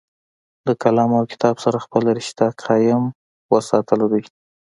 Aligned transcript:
د 0.65 0.67
قلم 0.81 1.09
او 1.19 1.23
کتاب 1.31 1.55
سره 1.63 1.77
خپله 1.85 2.09
رشته 2.19 2.45
قائم 2.63 3.03
اوساتله 3.53 4.05
دوي 4.11 4.23